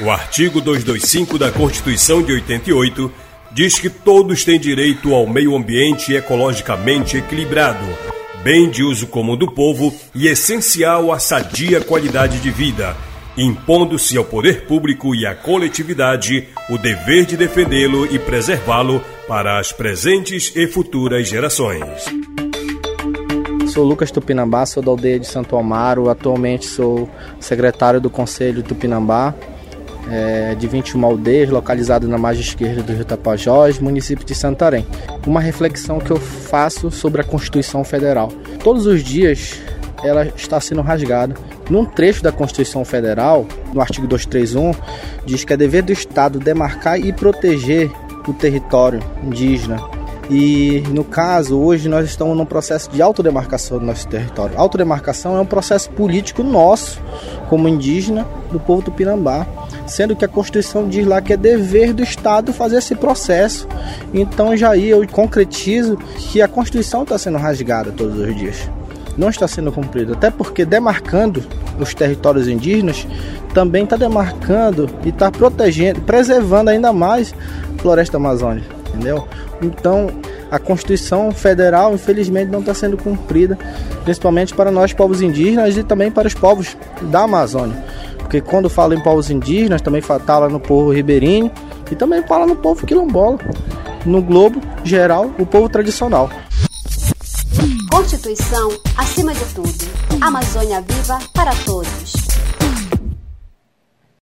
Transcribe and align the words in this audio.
O 0.00 0.10
artigo 0.12 0.60
225 0.60 1.36
da 1.36 1.50
Constituição 1.50 2.22
de 2.22 2.32
88 2.32 3.12
diz 3.50 3.80
que 3.80 3.90
todos 3.90 4.44
têm 4.44 4.58
direito 4.58 5.12
ao 5.12 5.26
meio 5.26 5.56
ambiente 5.56 6.14
ecologicamente 6.14 7.16
equilibrado, 7.16 7.84
bem 8.44 8.70
de 8.70 8.84
uso 8.84 9.08
comum 9.08 9.36
do 9.36 9.50
povo 9.50 9.92
e 10.14 10.28
essencial 10.28 11.10
à 11.10 11.18
sadia 11.18 11.80
qualidade 11.80 12.38
de 12.38 12.48
vida, 12.48 12.96
impondo-se 13.36 14.16
ao 14.16 14.24
poder 14.24 14.66
público 14.66 15.16
e 15.16 15.26
à 15.26 15.34
coletividade 15.34 16.46
o 16.70 16.78
dever 16.78 17.26
de 17.26 17.36
defendê-lo 17.36 18.06
e 18.06 18.20
preservá-lo 18.20 19.02
para 19.26 19.58
as 19.58 19.72
presentes 19.72 20.52
e 20.54 20.68
futuras 20.68 21.26
gerações. 21.26 22.04
Sou 23.66 23.84
Lucas 23.84 24.12
Tupinambá, 24.12 24.64
sou 24.64 24.80
da 24.80 24.92
aldeia 24.92 25.18
de 25.18 25.26
Santo 25.26 25.56
Amaro, 25.56 26.08
atualmente 26.08 26.66
sou 26.66 27.10
secretário 27.40 28.00
do 28.00 28.08
Conselho 28.08 28.62
Tupinambá 28.62 29.34
é, 30.10 30.54
de 30.54 30.66
21 30.66 31.04
aldeias 31.04 31.50
localizadas 31.50 32.08
na 32.08 32.18
margem 32.18 32.42
esquerda 32.42 32.82
do 32.82 32.92
Rio 32.92 33.04
Tapajós, 33.04 33.78
município 33.78 34.24
de 34.24 34.34
Santarém. 34.34 34.86
Uma 35.26 35.40
reflexão 35.40 35.98
que 35.98 36.10
eu 36.10 36.16
faço 36.16 36.90
sobre 36.90 37.20
a 37.20 37.24
Constituição 37.24 37.84
Federal. 37.84 38.32
Todos 38.62 38.86
os 38.86 39.02
dias 39.02 39.60
ela 40.02 40.26
está 40.36 40.60
sendo 40.60 40.80
rasgada. 40.80 41.34
Num 41.68 41.84
trecho 41.84 42.22
da 42.22 42.32
Constituição 42.32 42.84
Federal, 42.84 43.46
no 43.72 43.80
artigo 43.80 44.06
231, 44.06 44.72
diz 45.26 45.44
que 45.44 45.52
é 45.52 45.56
dever 45.56 45.82
do 45.82 45.92
Estado 45.92 46.38
demarcar 46.38 46.98
e 46.98 47.12
proteger 47.12 47.90
o 48.26 48.32
território 48.32 49.00
indígena. 49.22 49.78
E 50.30 50.82
no 50.88 51.04
caso, 51.04 51.58
hoje 51.58 51.88
nós 51.88 52.06
estamos 52.06 52.36
num 52.36 52.44
processo 52.44 52.90
de 52.90 53.00
autodemarcação 53.00 53.78
do 53.78 53.84
nosso 53.84 54.06
território. 54.08 54.58
Autodemarcação 54.58 55.36
é 55.36 55.40
um 55.40 55.46
processo 55.46 55.90
político 55.90 56.42
nosso, 56.42 57.00
como 57.48 57.66
indígena, 57.66 58.26
do 58.52 58.60
povo 58.60 58.82
tupinambá 58.82 59.46
sendo 59.88 60.14
que 60.14 60.24
a 60.24 60.28
Constituição 60.28 60.88
diz 60.88 61.06
lá 61.06 61.20
que 61.20 61.32
é 61.32 61.36
dever 61.36 61.92
do 61.92 62.02
Estado 62.02 62.52
fazer 62.52 62.76
esse 62.76 62.94
processo. 62.94 63.66
Então 64.12 64.56
já 64.56 64.70
aí 64.70 64.90
eu 64.90 65.06
concretizo 65.08 65.96
que 65.96 66.40
a 66.40 66.48
Constituição 66.48 67.02
está 67.02 67.18
sendo 67.18 67.38
rasgada 67.38 67.90
todos 67.90 68.18
os 68.18 68.36
dias. 68.36 68.70
Não 69.16 69.30
está 69.30 69.48
sendo 69.48 69.72
cumprida, 69.72 70.12
até 70.12 70.30
porque 70.30 70.64
demarcando 70.64 71.44
os 71.80 71.92
territórios 71.92 72.46
indígenas 72.46 73.06
também 73.52 73.82
está 73.82 73.96
demarcando 73.96 74.88
e 75.04 75.08
está 75.08 75.30
protegendo, 75.30 76.00
preservando 76.02 76.70
ainda 76.70 76.92
mais 76.92 77.34
a 77.76 77.82
floresta 77.82 78.16
amazônica, 78.16 78.68
entendeu? 78.88 79.26
Então 79.60 80.08
a 80.50 80.58
Constituição 80.58 81.30
Federal, 81.30 81.94
infelizmente, 81.94 82.50
não 82.50 82.60
está 82.60 82.72
sendo 82.72 82.96
cumprida, 82.96 83.58
principalmente 84.04 84.54
para 84.54 84.70
nós 84.70 84.92
povos 84.92 85.20
indígenas 85.20 85.76
e 85.76 85.82
também 85.82 86.10
para 86.10 86.28
os 86.28 86.34
povos 86.34 86.76
da 87.02 87.20
Amazônia. 87.22 87.76
Porque 88.28 88.42
quando 88.42 88.68
fala 88.68 88.94
em 88.94 89.00
povos 89.00 89.30
indígenas, 89.30 89.80
também 89.80 90.02
fala 90.02 90.50
no 90.50 90.60
povo 90.60 90.92
ribeirinho 90.92 91.50
e 91.90 91.96
também 91.96 92.22
fala 92.26 92.46
no 92.46 92.54
povo 92.54 92.84
quilombola. 92.84 93.38
No 94.04 94.20
globo 94.20 94.60
geral, 94.84 95.32
o 95.38 95.46
povo 95.46 95.66
tradicional. 95.66 96.28
Constituição 97.90 98.70
acima 98.98 99.32
de 99.32 99.44
tudo. 99.54 99.88
Amazônia 100.20 100.82
viva 100.82 101.18
para 101.32 101.52
todos. 101.64 102.27